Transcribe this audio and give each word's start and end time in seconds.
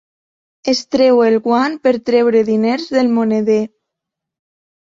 Es 0.71 0.79
treu 0.95 1.19
el 1.25 1.37
guant 1.49 1.77
per 1.87 1.93
treure 2.11 2.43
diners 2.49 2.89
del 2.97 3.15
moneder. 3.19 3.63